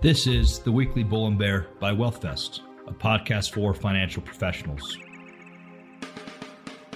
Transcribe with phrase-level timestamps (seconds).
[0.00, 4.96] This is the weekly Bull and Bear by WealthVest, a podcast for financial professionals.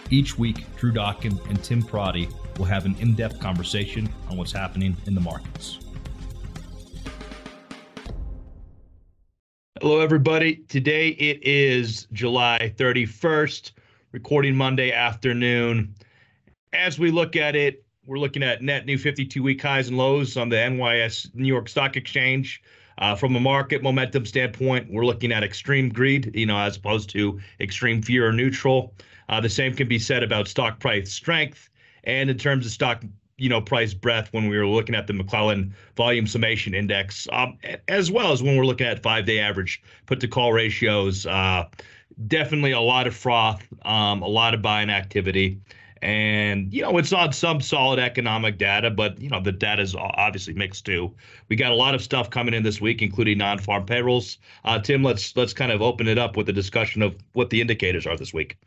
[0.08, 4.52] Each week, Drew Dokken and Tim Pierotti will have an in depth conversation on what's
[4.52, 5.80] happening in the markets.
[9.80, 10.58] Hello, everybody.
[10.68, 13.72] Today it is July 31st,
[14.12, 15.92] recording Monday afternoon.
[16.72, 20.36] As we look at it, we're looking at net new 52 week highs and lows
[20.36, 22.62] on the NYS New York Stock Exchange.
[22.98, 27.10] Uh, from a market momentum standpoint, we're looking at extreme greed, you know, as opposed
[27.10, 28.94] to extreme fear or neutral.
[29.28, 31.70] Uh, the same can be said about stock price strength
[32.04, 33.02] and in terms of stock
[33.38, 37.58] you know price breadth when we were looking at the McClellan volume summation index, um,
[37.88, 41.26] as well as when we're looking at five day average put to call ratios.
[41.26, 41.64] Uh,
[42.28, 45.58] definitely a lot of froth, um, a lot of buying activity.
[46.02, 49.94] And, you know, it's on some solid economic data, but, you know, the data is
[49.94, 51.14] obviously mixed too.
[51.48, 54.38] We got a lot of stuff coming in this week, including non-farm payrolls.
[54.64, 57.60] Uh, Tim, let's let's kind of open it up with a discussion of what the
[57.60, 58.58] indicators are this week.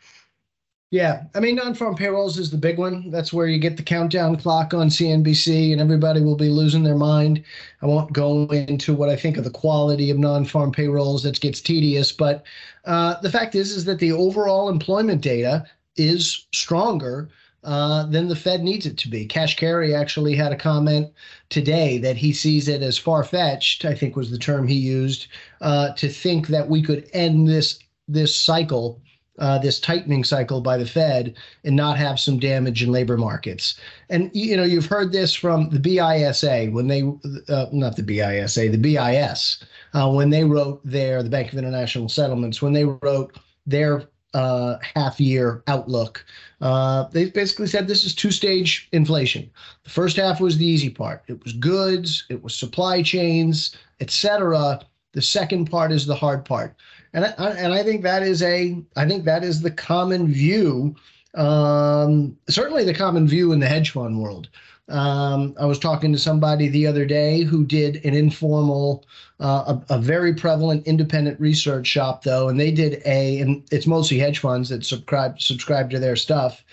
[0.92, 3.10] Yeah, I mean, non-farm payrolls is the big one.
[3.10, 6.96] That's where you get the countdown clock on CNBC, and everybody will be losing their
[6.96, 7.44] mind.
[7.82, 11.24] I won't go into what I think of the quality of non-farm payrolls.
[11.24, 12.46] That gets tedious, but
[12.86, 17.30] uh, the fact is, is that the overall employment data is stronger
[17.64, 19.28] uh, than the Fed needs it to be.
[19.28, 21.12] Kashkari actually had a comment
[21.50, 23.86] today that he sees it as far fetched.
[23.86, 25.28] I think was the term he used
[25.62, 29.02] uh, to think that we could end this this cycle
[29.40, 33.78] uh, this tightening cycle by the Fed and not have some damage in labor markets.
[34.10, 37.02] And you know, you've heard this from the BISA when they,
[37.50, 42.08] uh, not the BISA, the BIS, uh, when they wrote their, the Bank of International
[42.08, 44.04] Settlements, when they wrote their
[44.36, 46.26] uh, half year outlook.
[46.62, 49.50] Uh, they basically said this is two stage inflation.
[49.84, 51.24] The first half was the easy part.
[51.28, 54.82] It was goods, it was supply chains, etc.
[55.14, 56.76] The second part is the hard part
[57.16, 60.96] and I, and I think that is a I think that is the common view,
[61.34, 64.50] um, certainly the common view in the hedge fund world.
[64.88, 69.04] Um, I was talking to somebody the other day who did an informal,
[69.40, 73.88] uh, a, a, very prevalent independent research shop though, and they did a, and it's
[73.88, 76.64] mostly hedge funds that subscribe subscribe to their stuff.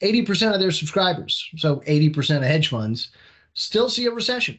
[0.00, 3.08] 80% of their subscribers, so 80% of hedge funds,
[3.54, 4.58] still see a recession.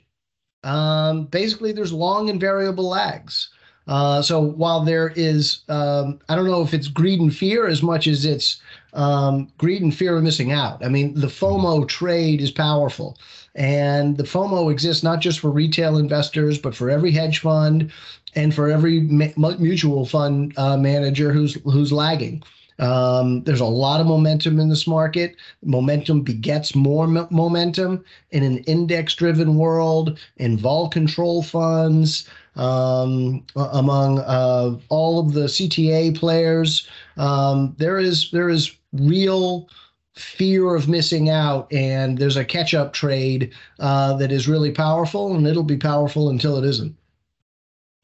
[0.64, 3.51] Um, basically, there's long and variable lags.
[3.88, 7.82] Uh, so while there is, um, I don't know if it's greed and fear as
[7.82, 8.62] much as it's
[8.94, 10.84] um, greed and fear of missing out.
[10.86, 13.18] I mean, the FOMO trade is powerful,
[13.56, 17.92] and the FOMO exists not just for retail investors, but for every hedge fund
[18.36, 22.44] and for every ma- mutual fund uh, manager who's who's lagging.
[22.80, 25.36] Um, there's a lot of momentum in this market.
[25.64, 33.46] Momentum begets more m- momentum in an index driven world, in vol control funds, um,
[33.56, 36.88] among uh, all of the CTA players.
[37.18, 39.70] Um, there is there is real
[40.16, 45.36] fear of missing out, and there's a catch up trade uh, that is really powerful,
[45.36, 46.96] and it'll be powerful until it isn't.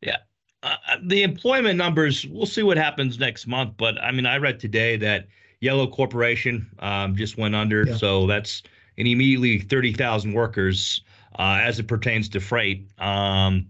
[0.02, 0.18] Yeah.
[0.64, 3.74] Uh, uh, the employment numbers, we'll see what happens next month.
[3.78, 5.28] But I mean, I read today that
[5.59, 7.84] Yellow Corporation um, just went under.
[7.84, 7.96] Yeah.
[7.96, 8.64] So that's
[8.97, 11.02] an immediately 30,000 workers
[11.38, 12.88] uh, as it pertains to freight.
[13.00, 13.68] Um,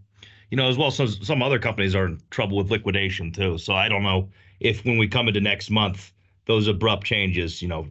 [0.52, 3.58] you know, as well some some other companies are in trouble with liquidation too.
[3.58, 6.12] So I don't know if when we come into next month,
[6.46, 7.88] those abrupt changes, you know,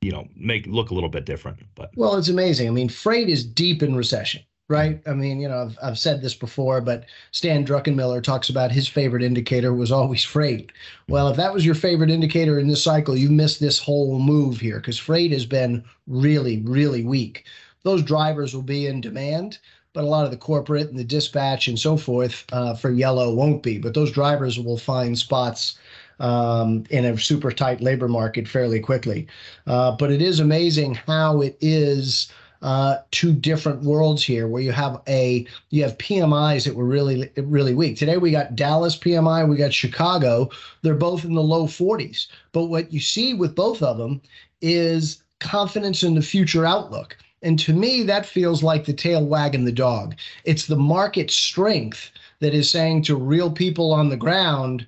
[0.00, 1.58] you know, make look a little bit different.
[1.74, 2.68] But well, it's amazing.
[2.68, 5.00] I mean, freight is deep in recession, right?
[5.06, 8.86] I mean, you know, I've I've said this before, but Stan Druckenmiller talks about his
[8.86, 10.70] favorite indicator was always freight.
[11.08, 14.60] Well, if that was your favorite indicator in this cycle, you missed this whole move
[14.60, 17.46] here because freight has been really, really weak.
[17.82, 19.58] Those drivers will be in demand
[19.92, 23.34] but a lot of the corporate and the dispatch and so forth uh, for yellow
[23.34, 23.78] won't be.
[23.78, 25.78] But those drivers will find spots
[26.20, 29.26] um, in a super tight labor market fairly quickly.
[29.66, 34.72] Uh, but it is amazing how it is uh, two different worlds here, where you
[34.72, 37.96] have a you have PMIs that were really really weak.
[37.96, 40.50] Today we got Dallas PMI, we got Chicago.
[40.82, 42.26] They're both in the low 40s.
[42.52, 44.20] But what you see with both of them
[44.60, 47.16] is confidence in the future outlook.
[47.42, 50.16] And to me, that feels like the tail wagging the dog.
[50.44, 54.86] It's the market strength that is saying to real people on the ground,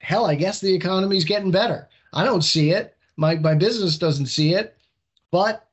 [0.00, 1.88] hell, I guess the economy's getting better.
[2.12, 2.96] I don't see it.
[3.16, 4.76] My, my business doesn't see it,
[5.30, 5.68] but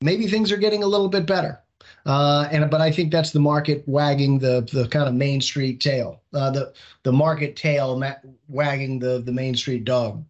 [0.00, 1.60] maybe things are getting a little bit better.
[2.06, 5.80] Uh, and but I think that's the market wagging the the kind of Main Street
[5.80, 6.72] tail, uh, the
[7.02, 8.14] the market tail ma-
[8.48, 10.24] wagging the the Main Street dog.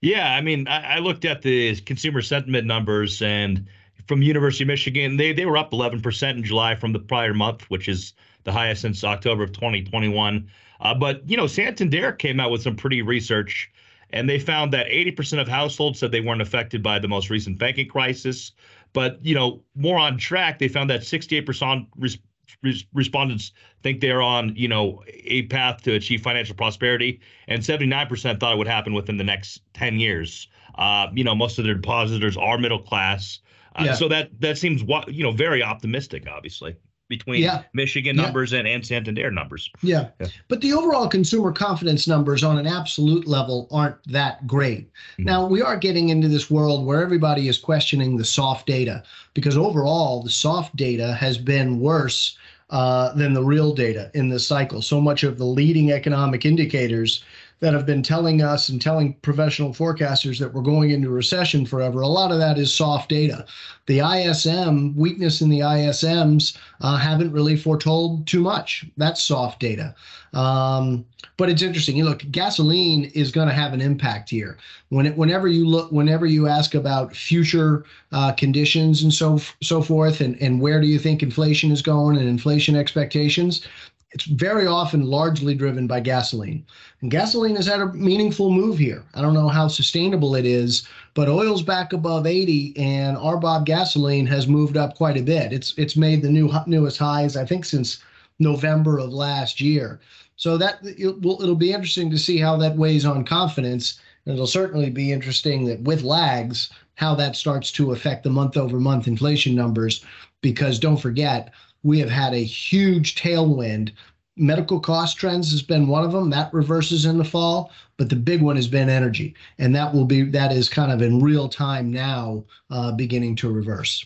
[0.00, 3.66] Yeah, I mean, I, I looked at the consumer sentiment numbers and
[4.06, 5.16] from University of Michigan.
[5.16, 8.12] They they were up 11% in July from the prior month, which is
[8.44, 10.48] the highest since October of 2021.
[10.80, 13.70] Uh, but you know, Santander came out with some pretty research,
[14.10, 17.58] and they found that 80% of households said they weren't affected by the most recent
[17.58, 18.52] banking crisis.
[18.92, 22.18] But you know, more on track, they found that 68% res-
[22.62, 23.52] res- respondents
[23.82, 28.58] think they're on you know a path to achieve financial prosperity, and 79% thought it
[28.58, 30.48] would happen within the next 10 years.
[30.76, 33.40] Uh, you know, most of their depositors are middle class.
[33.76, 33.94] Uh, yeah.
[33.94, 36.76] So that that seems what you know very optimistic, obviously
[37.08, 37.62] between yeah.
[37.74, 38.60] Michigan numbers yeah.
[38.60, 39.70] and, and Santander numbers.
[39.82, 40.08] Yeah.
[40.20, 40.28] yeah.
[40.48, 44.90] But the overall consumer confidence numbers on an absolute level aren't that great.
[45.12, 45.24] Mm-hmm.
[45.24, 49.02] Now, we are getting into this world where everybody is questioning the soft data
[49.34, 52.38] because overall, the soft data has been worse
[52.70, 54.80] uh, than the real data in this cycle.
[54.80, 57.22] So much of the leading economic indicators
[57.60, 62.00] that have been telling us and telling professional forecasters that we're going into recession forever.
[62.00, 63.46] A lot of that is soft data.
[63.86, 68.84] The ISM weakness in the ISMs uh, haven't really foretold too much.
[68.96, 69.94] That's soft data.
[70.32, 71.04] Um,
[71.36, 71.96] but it's interesting.
[71.96, 74.58] You look, gasoline is going to have an impact here.
[74.90, 79.82] When it, whenever you look, whenever you ask about future uh, conditions and so so
[79.82, 83.66] forth, and and where do you think inflation is going and inflation expectations,
[84.14, 86.64] it's very often largely driven by gasoline.
[87.00, 89.02] And gasoline has had a meaningful move here.
[89.12, 94.26] I don't know how sustainable it is, but oil's back above 80 and RBOB gasoline
[94.26, 95.52] has moved up quite a bit.
[95.52, 97.98] It's it's made the new newest highs I think since
[98.38, 100.00] November of last year.
[100.36, 103.98] So that it will, it'll be interesting to see how that weighs on confidence.
[104.26, 108.56] And it'll certainly be interesting that with lags, how that starts to affect the month
[108.56, 110.04] over month inflation numbers.
[110.40, 111.52] Because don't forget,
[111.84, 113.92] we have had a huge tailwind.
[114.36, 116.30] Medical cost trends has been one of them.
[116.30, 120.06] That reverses in the fall, but the big one has been energy, and that will
[120.06, 124.04] be that is kind of in real time now, uh, beginning to reverse.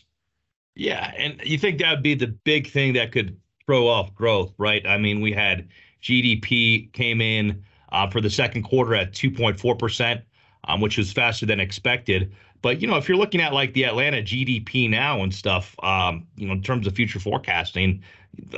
[0.74, 4.52] Yeah, and you think that would be the big thing that could throw off growth,
[4.58, 4.86] right?
[4.86, 5.68] I mean, we had
[6.02, 10.20] GDP came in uh, for the second quarter at 2.4 percent,
[10.64, 12.34] um, which was faster than expected.
[12.62, 16.26] But you know, if you're looking at like the Atlanta GDP now and stuff, um,
[16.36, 18.02] you know, in terms of future forecasting,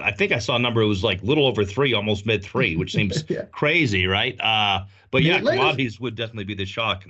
[0.02, 0.80] I think I saw a number.
[0.80, 3.44] It was like little over three, almost mid three, which seems yeah.
[3.52, 4.38] crazy, right?
[4.40, 7.04] Uh, but yeah, Atlanta, commodities would definitely be the shock.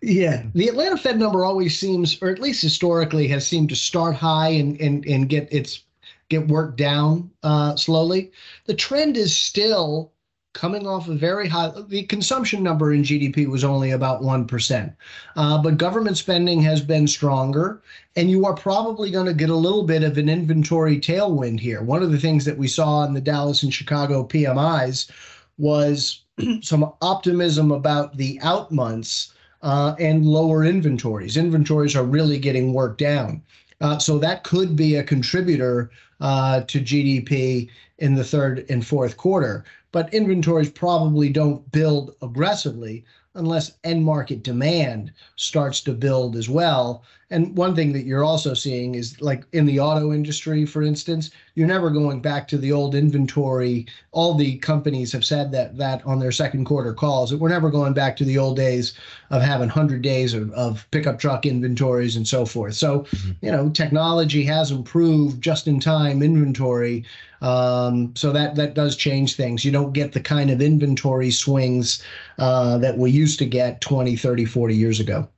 [0.00, 4.14] Yeah, the Atlanta Fed number always seems, or at least historically, has seemed to start
[4.14, 5.84] high and and and get its
[6.28, 8.32] get worked down uh, slowly.
[8.64, 10.12] The trend is still
[10.52, 14.94] coming off a very high the consumption number in gdp was only about 1%
[15.36, 17.82] uh, but government spending has been stronger
[18.16, 21.82] and you are probably going to get a little bit of an inventory tailwind here.
[21.82, 25.10] One of the things that we saw in the dallas and chicago pmis
[25.58, 26.22] was
[26.62, 29.32] some optimism about the out months
[29.62, 31.36] uh, and lower inventories.
[31.36, 33.42] Inventories are really getting worked down.
[33.80, 35.90] Uh, so that could be a contributor
[36.20, 37.68] uh, to gdp
[38.02, 43.04] in the third and fourth quarter but inventories probably don't build aggressively
[43.34, 47.02] unless end market demand starts to build as well.
[47.30, 51.30] And one thing that you're also seeing is like in the auto industry, for instance,
[51.54, 53.86] you're never going back to the old inventory.
[54.10, 57.70] All the companies have said that that on their second quarter calls that we're never
[57.70, 58.92] going back to the old days
[59.30, 62.74] of having 100 days of, of pickup truck inventories and so forth.
[62.74, 63.32] So, mm-hmm.
[63.40, 67.06] you know, technology has improved just in time inventory.
[67.42, 69.64] Um, so that that does change things.
[69.64, 72.02] You don't get the kind of inventory swings
[72.38, 75.28] uh, that we used to get 20, 30, 40 years ago.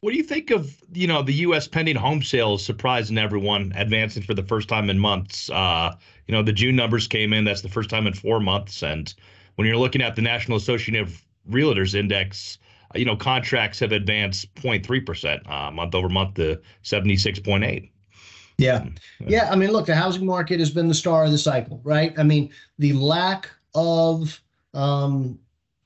[0.00, 1.68] What do you think of you know the U.S.
[1.68, 5.50] pending home sales surprising everyone, advancing for the first time in months?
[5.50, 5.94] Uh,
[6.26, 7.44] you know the June numbers came in.
[7.44, 8.82] That's the first time in four months.
[8.82, 9.12] And
[9.56, 12.58] when you're looking at the National Association of Realtors Index,
[12.94, 17.90] you know contracts have advanced 0.3 percent uh, month over month to 76.8.
[18.58, 18.86] Yeah.
[19.26, 19.50] Yeah.
[19.50, 22.14] I mean, look, the housing market has been the star of the cycle, right?
[22.18, 24.40] I mean, the lack of
[24.72, 25.38] um,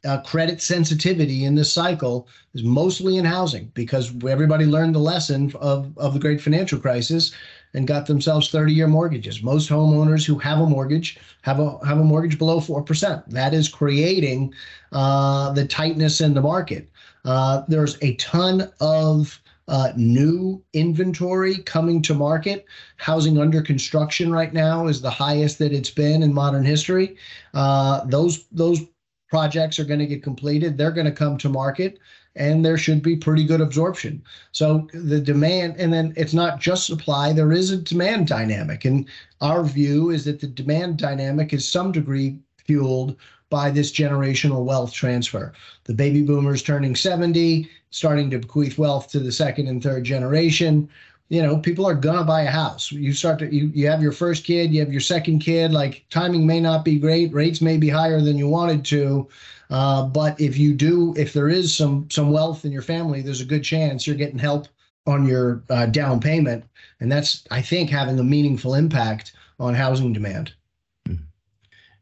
[0.05, 5.53] uh, credit sensitivity in this cycle is mostly in housing because everybody learned the lesson
[5.61, 7.33] of, of the great financial crisis
[7.75, 9.43] and got themselves 30 year mortgages.
[9.43, 13.25] Most homeowners who have a mortgage have a have a mortgage below 4%.
[13.27, 14.55] That is creating
[14.93, 16.89] uh, the tightness in the market.
[17.25, 22.67] Uh, there's a ton of uh, new inventory coming to market.
[22.97, 27.17] Housing under construction right now is the highest that it's been in modern history.
[27.55, 28.81] Uh, those those
[29.29, 30.77] projects are going to get completed.
[30.77, 32.01] They're going to come to market
[32.37, 34.23] and there should be pretty good absorption.
[34.53, 38.85] So the demand, and then it's not just supply, there is a demand dynamic.
[38.85, 39.09] And
[39.41, 43.17] our view is that the demand dynamic is some degree fueled
[43.51, 45.53] by this generational wealth transfer.
[45.85, 50.89] The baby boomers turning 70, starting to bequeath wealth to the second and third generation.
[51.29, 52.91] you know, people are gonna buy a house.
[52.91, 55.73] You start to you you have your first kid, you have your second kid.
[55.73, 59.29] Like timing may not be great, rates may be higher than you wanted to,
[59.71, 63.41] uh, but if you do, if there is some some wealth in your family, there's
[63.41, 64.67] a good chance you're getting help
[65.07, 66.65] on your uh, down payment,
[66.99, 70.53] and that's I think having a meaningful impact on housing demand.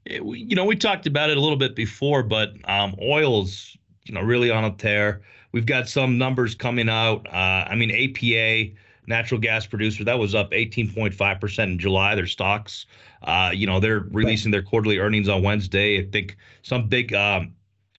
[0.07, 4.15] Eh, you know, we talked about it a little bit before, but um, oil's you
[4.15, 5.23] know really on a tear.
[5.53, 7.27] We've got some numbers coming out.
[7.27, 8.75] Uh, I mean, APA
[9.07, 10.05] natural gas producer.
[10.05, 12.15] That was up 18.5% in July.
[12.15, 12.87] Their stocks,
[13.23, 15.99] uh, you know, they're releasing their quarterly earnings on Wednesday.
[15.99, 17.55] I think some big, um,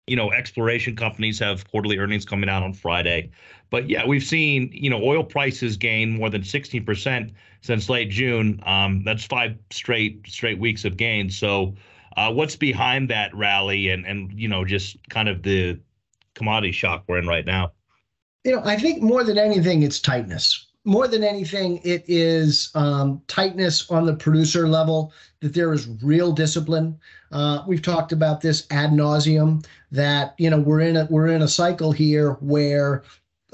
[0.08, 3.32] you know, exploration companies have quarterly earnings coming out on Friday.
[3.72, 8.62] But yeah, we've seen, you know, oil prices gain more than 16% since late June.
[8.66, 11.38] Um, that's five straight straight weeks of gains.
[11.38, 11.76] So,
[12.18, 15.80] uh, what's behind that rally and and you know just kind of the
[16.36, 17.72] commodity shock we're in right now?
[18.44, 23.22] You know, I think more than anything, it's tightness more than anything, it is um,
[23.28, 26.98] tightness on the producer level, that there is real discipline.
[27.32, 31.42] Uh, we've talked about this ad nauseum that, you know, we're in a, we're in
[31.42, 33.04] a cycle here where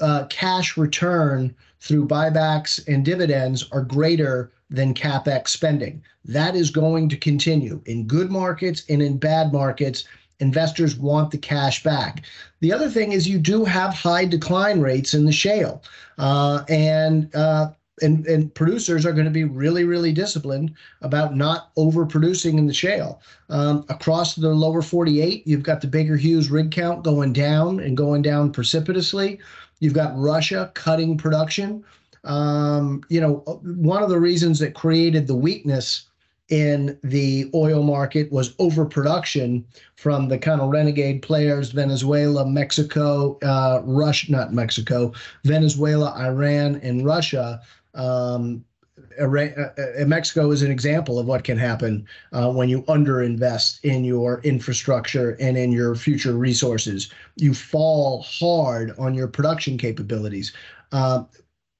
[0.00, 6.02] uh, cash return through buybacks and dividends are greater than capex spending.
[6.24, 10.04] That is going to continue in good markets and in bad markets
[10.40, 12.24] investors want the cash back.
[12.60, 15.82] The other thing is you do have high decline rates in the shale,
[16.18, 17.70] uh, and uh,
[18.02, 22.74] and and producers are going to be really really disciplined about not overproducing in the
[22.74, 23.20] shale.
[23.48, 27.96] Um, across the lower 48, you've got the Baker Hughes rig count going down and
[27.96, 29.40] going down precipitously.
[29.80, 31.84] You've got Russia cutting production.
[32.24, 36.06] Um, you know, one of the reasons that created the weakness
[36.48, 39.64] in the oil market was overproduction
[39.96, 45.12] from the kind of renegade players Venezuela, Mexico, uh, Russia, not Mexico,
[45.44, 47.60] Venezuela, Iran, and Russia.
[47.94, 48.64] Um,
[49.18, 54.04] uh, uh, Mexico is an example of what can happen uh, when you underinvest in
[54.04, 57.10] your infrastructure and in your future resources.
[57.36, 60.52] You fall hard on your production capabilities.
[60.92, 61.24] Uh,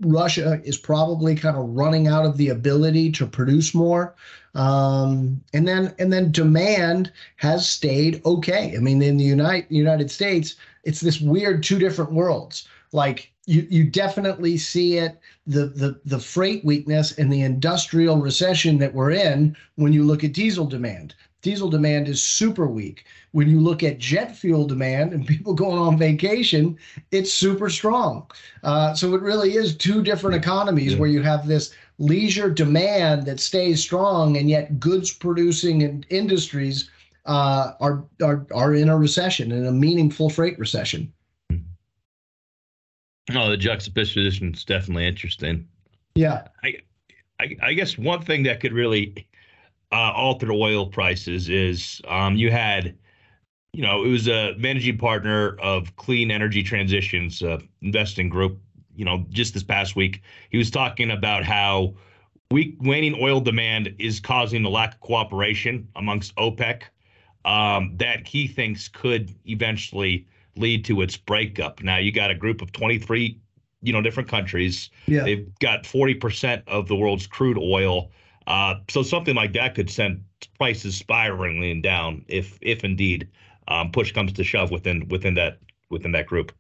[0.00, 4.15] Russia is probably kind of running out of the ability to produce more.
[4.55, 8.75] Um, and then and then demand has stayed okay.
[8.76, 12.67] I mean, in the United United States, it's this weird two different worlds.
[12.93, 18.79] Like you you definitely see it the the the freight weakness and the industrial recession
[18.79, 21.15] that we're in when you look at diesel demand.
[21.47, 23.05] Diesel demand is super weak.
[23.31, 26.76] When you look at jet fuel demand and people going on vacation,
[27.12, 28.29] it's super strong.
[28.65, 30.99] Uh, so it really is two different economies yeah.
[30.99, 36.91] where you have this leisure demand that stays strong, and yet goods producing and industries
[37.26, 41.12] uh, are, are are in a recession, in a meaningful freight recession.
[43.33, 45.69] Oh, the juxtaposition is definitely interesting.
[46.17, 46.79] Yeah, I,
[47.38, 49.29] I, I guess one thing that could really
[49.93, 52.97] uh, alter oil prices is um, you had,
[53.73, 58.59] you know, it was a managing partner of Clean Energy Transitions uh, investing group
[58.97, 61.95] you know, just this past week, he was talking about how
[62.50, 66.83] weak waning oil demand is causing a lack of cooperation amongst OPEC
[67.45, 70.26] um, that he thinks could eventually
[70.57, 71.83] lead to its breakup.
[71.83, 73.38] Now you got a group of 23,
[73.83, 74.90] you know, different countries.
[75.07, 75.25] Yeah.
[75.25, 78.11] They've got 40% of the world's crude oil.
[78.47, 80.23] Uh, so something like that could send
[80.59, 83.29] prices spiraling down if, if indeed
[83.69, 85.59] um, push comes to shove within within that
[85.91, 86.53] within that group.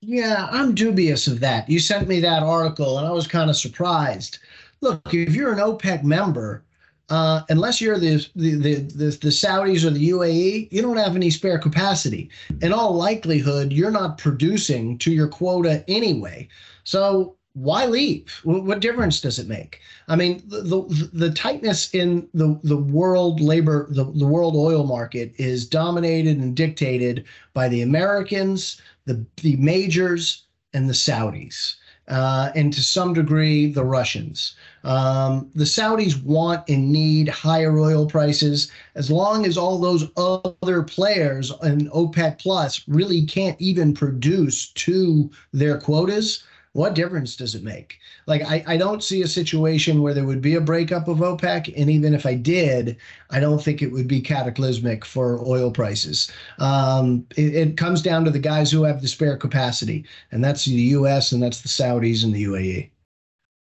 [0.00, 1.68] Yeah, I'm dubious of that.
[1.68, 4.38] You sent me that article, and I was kind of surprised.
[4.80, 6.64] Look, if you're an OPEC member,
[7.08, 11.16] uh, unless you're the, the, the the the Saudis or the UAE, you don't have
[11.16, 12.30] any spare capacity.
[12.60, 16.48] In all likelihood, you're not producing to your quota anyway.
[16.84, 18.40] So why leave?
[18.44, 19.80] What difference does it make?
[20.06, 24.84] I mean, the the, the tightness in the the world labor the, the world oil
[24.84, 27.24] market is dominated and dictated
[27.54, 31.74] by the Americans, the, the majors and the Saudis.
[32.06, 34.56] Uh, and to some degree, the Russians.
[34.82, 40.82] Um, the Saudis want and need higher oil prices as long as all those other
[40.82, 47.62] players in OPEC Plus really can't even produce to their quotas what difference does it
[47.62, 47.98] make?
[48.26, 51.72] Like, I, I don't see a situation where there would be a breakup of OPEC.
[51.76, 52.96] And even if I did,
[53.30, 56.30] I don't think it would be cataclysmic for oil prices.
[56.58, 60.64] Um, it, it comes down to the guys who have the spare capacity, and that's
[60.64, 62.90] the US and that's the Saudis and the UAE.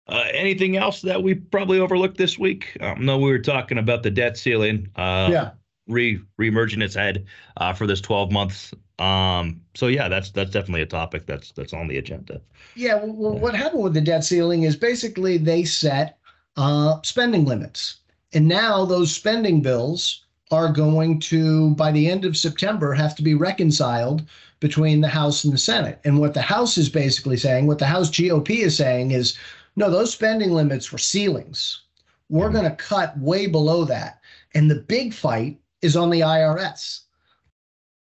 [0.08, 2.78] Uh, anything else that we probably overlooked this week?
[2.80, 4.88] I um, know we were talking about the debt ceiling.
[4.96, 5.52] Uh, yeah.
[5.88, 7.26] Re reemerging its head
[7.58, 11.74] uh, for this 12 months Um, so yeah, that's that's definitely a topic that's that's
[11.74, 12.42] on the agenda.
[12.76, 13.40] Yeah, well, yeah.
[13.40, 16.18] what happened with the debt ceiling is basically they set
[16.56, 17.98] uh, spending limits,
[18.34, 23.24] and now those spending bills are going to, by the end of September, have to
[23.24, 24.24] be reconciled
[24.60, 26.00] between the House and the Senate.
[26.06, 29.38] And what the House is basically saying, what the House GOP is saying is,
[29.76, 31.82] no, those spending limits were ceilings.
[32.30, 32.58] We're mm-hmm.
[32.58, 34.22] going to cut way below that.
[34.54, 37.02] And the big fight is on the IRS.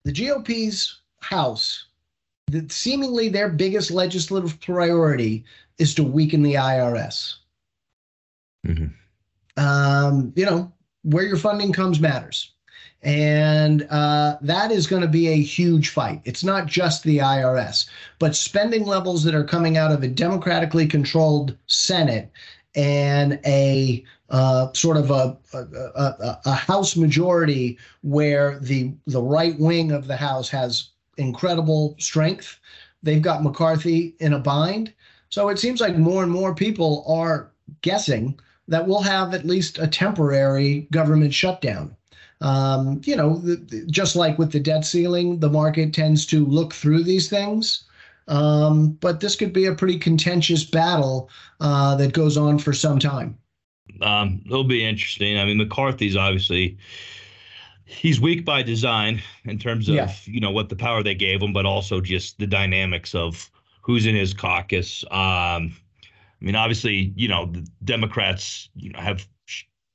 [0.06, 1.86] The GOP's House,
[2.46, 5.44] the, seemingly their biggest legislative priority
[5.78, 7.34] is to weaken the IRS.
[8.64, 8.86] Mm-hmm.
[9.60, 10.72] Um, you know,
[11.02, 12.52] where your funding comes matters.
[13.02, 16.20] And uh, that is going to be a huge fight.
[16.24, 17.88] It's not just the IRS,
[18.20, 22.30] but spending levels that are coming out of a democratically controlled Senate
[22.76, 29.92] and a uh, sort of a, a, a, House majority where the the right wing
[29.92, 32.58] of the House has incredible strength.
[33.02, 34.92] They've got McCarthy in a bind.
[35.28, 37.52] So it seems like more and more people are
[37.82, 41.96] guessing that we'll have at least a temporary government shutdown.
[42.40, 46.74] Um, you know, the, just like with the debt ceiling, the market tends to look
[46.74, 47.84] through these things.
[48.28, 51.30] Um, but this could be a pretty contentious battle
[51.60, 53.38] uh, that goes on for some time.
[54.00, 55.38] Um, it'll be interesting.
[55.38, 56.76] I mean, McCarthy's obviously
[57.86, 60.12] he's weak by design in terms of yeah.
[60.24, 63.50] you know what the power they gave him, but also just the dynamics of
[63.80, 65.04] who's in his caucus.
[65.04, 65.76] Um,
[66.40, 69.26] I mean, obviously, you know, the Democrats, you know, have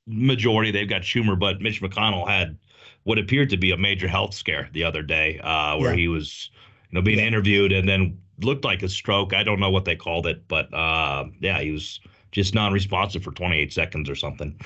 [0.06, 0.70] majority.
[0.70, 2.58] They've got Schumer, but Mitch McConnell had
[3.04, 5.98] what appeared to be a major health scare the other day, uh, where yeah.
[5.98, 6.50] he was,
[6.90, 7.26] you know, being yeah.
[7.26, 9.34] interviewed and then looked like a stroke.
[9.34, 12.00] I don't know what they called it, but uh, yeah, he was
[12.32, 14.58] just non-responsive for 28 seconds or something.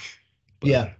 [0.60, 0.90] But, yeah.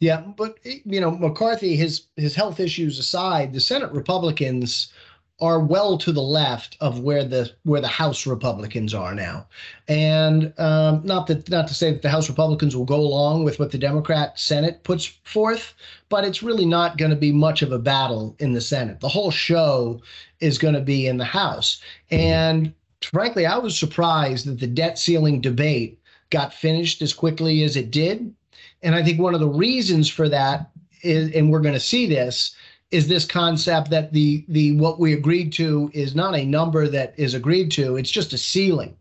[0.00, 4.92] Yeah, but you know, McCarthy, his his health issues aside, the Senate Republicans
[5.40, 9.46] are well to the left of where the where the House Republicans are now,
[9.88, 13.58] and um, not that not to say that the House Republicans will go along with
[13.58, 15.74] what the Democrat Senate puts forth,
[16.08, 19.00] but it's really not going to be much of a battle in the Senate.
[19.00, 20.00] The whole show
[20.38, 24.98] is going to be in the House, and frankly, I was surprised that the debt
[24.98, 25.97] ceiling debate
[26.30, 28.34] got finished as quickly as it did,
[28.82, 30.70] and I think one of the reasons for that
[31.02, 32.54] is, and we're going to see this
[32.90, 37.12] is this concept that the the what we agreed to is not a number that
[37.16, 38.96] is agreed to it's just a ceiling.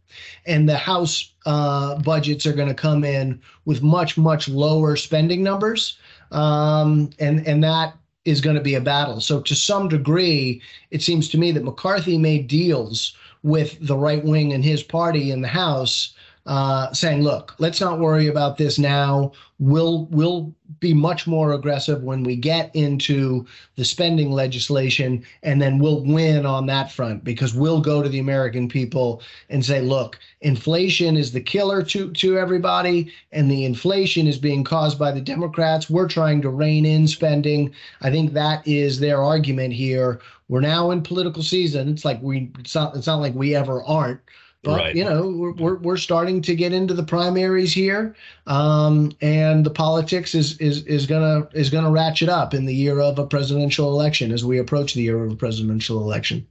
[0.45, 5.43] And the house uh, budgets are going to come in with much much lower spending
[5.43, 5.97] numbers
[6.31, 9.21] um, and and that is going to be a battle.
[9.21, 10.61] So to some degree
[10.91, 15.31] it seems to me that mccarthy made deals with the right wing and his party
[15.31, 16.13] in the house
[16.47, 19.33] uh, saying, "Look, let's not worry about this now.
[19.60, 25.77] We'll we'll be much more aggressive when we get into the spending legislation, and then
[25.77, 30.19] we'll win on that front because we'll go to the American people and say, look,
[30.41, 35.21] inflation is the killer to to everybody, and the inflation is being caused by the
[35.21, 35.89] Democrats.
[35.89, 37.73] We're trying to rein in spending.
[38.01, 40.21] I think that is their argument here.
[40.47, 41.89] We're now in political season.
[41.89, 44.21] It's like we it's not it's not like we ever aren't."
[44.63, 44.95] But right.
[44.95, 48.15] you know, we're, we're, we're starting to get into the primaries here,
[48.47, 52.99] um, and the politics is is is gonna is gonna ratchet up in the year
[52.99, 56.45] of a presidential election as we approach the year of a presidential election.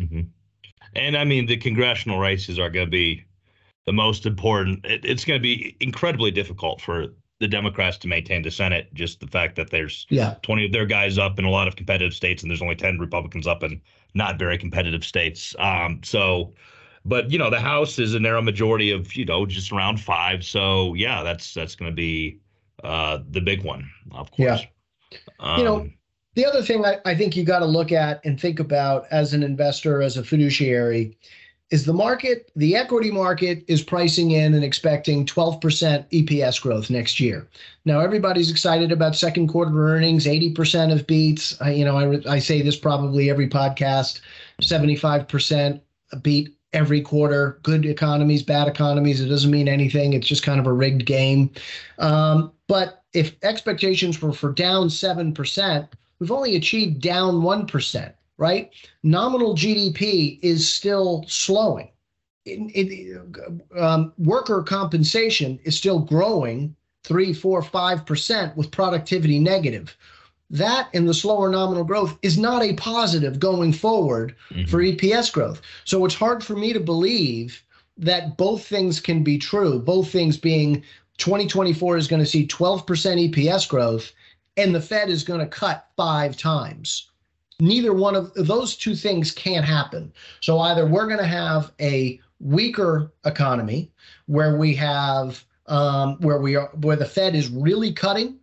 [0.00, 0.22] Mm-hmm.
[0.94, 3.24] And I mean, the congressional races are going to be
[3.86, 4.84] the most important.
[4.84, 7.06] It, it's going to be incredibly difficult for
[7.38, 8.92] the Democrats to maintain the Senate.
[8.92, 10.34] Just the fact that there's yeah.
[10.42, 12.98] 20 of their guys up in a lot of competitive states, and there's only 10
[12.98, 13.80] Republicans up in
[14.14, 15.54] not very competitive states.
[15.58, 16.52] Um, so
[17.04, 20.44] but you know, the House is a narrow majority of you know just around five.
[20.44, 22.40] So yeah, that's that's going to be
[22.84, 24.62] uh, the big one, of course.
[24.62, 25.18] Yeah.
[25.40, 25.90] Um, you know,
[26.34, 29.34] the other thing I, I think you got to look at and think about as
[29.34, 31.16] an investor, as a fiduciary,
[31.70, 35.60] is the market, the equity market is pricing in and expecting 12%
[36.10, 37.48] EPS growth next year.
[37.84, 41.60] Now, everybody's excited about second quarter earnings, 80% of beats.
[41.60, 44.20] I, you know, I, I say this probably every podcast,
[44.62, 45.80] 75%
[46.22, 49.20] beat every quarter, good economies, bad economies.
[49.20, 50.12] It doesn't mean anything.
[50.12, 51.50] It's just kind of a rigged game.
[51.98, 58.70] Um, but if expectations were for down 7%, we've only achieved down 1%, right?
[59.02, 61.90] Nominal GDP is still slowing.
[62.46, 69.96] It, it, um, worker compensation is still growing three, four, five percent with productivity negative
[70.50, 74.68] that and the slower nominal growth is not a positive going forward mm-hmm.
[74.68, 75.62] for EPS growth.
[75.84, 77.62] So it's hard for me to believe
[77.96, 80.82] that both things can be true, both things being
[81.18, 82.84] 2024 is going to see 12%
[83.30, 84.12] EPS growth
[84.56, 87.10] and the Fed is going to cut five times.
[87.60, 90.10] neither one of those two things can't happen.
[90.40, 93.92] So either we're going to have a weaker economy
[94.26, 98.38] where we have um, where we are where the Fed is really cutting,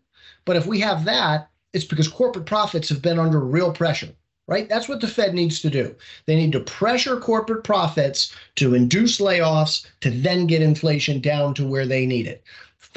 [0.45, 4.09] but if we have that, it's because corporate profits have been under real pressure.
[4.49, 4.69] Right?
[4.69, 5.93] That's what the Fed needs to do.
[6.25, 11.67] They need to pressure corporate profits to induce layoffs to then get inflation down to
[11.67, 12.43] where they need it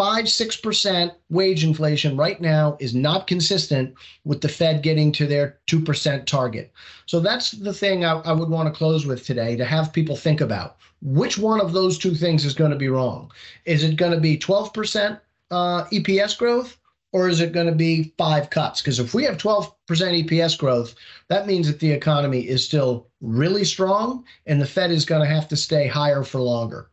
[0.00, 5.58] five, 6% wage inflation right now is not consistent with the Fed getting to their
[5.66, 6.72] 2% target.
[7.04, 10.16] So that's the thing I, I would want to close with today to have people
[10.16, 10.78] think about.
[11.02, 13.30] Which one of those two things is going to be wrong?
[13.66, 16.78] Is it going to be 12% uh, EPS growth?
[17.12, 18.80] Or is it going to be five cuts?
[18.80, 20.94] Because if we have 12% EPS growth,
[21.28, 25.26] that means that the economy is still really strong and the Fed is going to
[25.26, 26.88] have to stay higher for longer.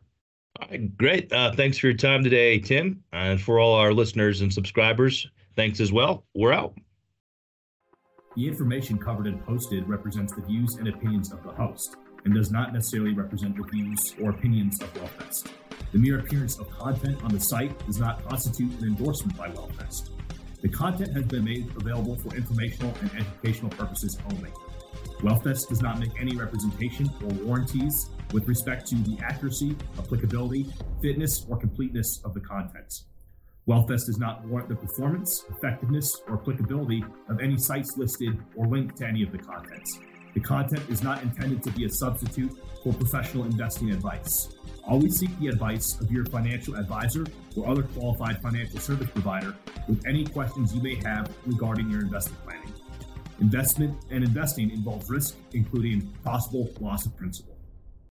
[0.60, 1.32] Right, great.
[1.32, 3.02] Uh, thanks for your time today, Tim.
[3.12, 6.24] And for all our listeners and subscribers, thanks as well.
[6.34, 6.74] We're out.
[8.36, 12.50] The information covered and posted represents the views and opinions of the host and does
[12.50, 15.50] not necessarily represent the views or opinions of WealthVest.
[15.92, 20.10] The mere appearance of content on the site does not constitute an endorsement by WealthVest.
[20.60, 24.50] The content has been made available for informational and educational purposes only.
[25.20, 30.66] WealthVest does not make any representation or warranties with respect to the accuracy, applicability,
[31.02, 33.04] fitness, or completeness of the contents.
[33.68, 38.96] WealthVest does not warrant the performance, effectiveness, or applicability of any sites listed or linked
[38.96, 39.98] to any of the contents.
[40.38, 42.52] The content is not intended to be a substitute
[42.84, 44.54] for professional investing advice.
[44.84, 49.56] Always seek the advice of your financial advisor or other qualified financial service provider
[49.88, 52.72] with any questions you may have regarding your investment planning.
[53.40, 57.57] Investment and investing involves risk, including possible loss of principal.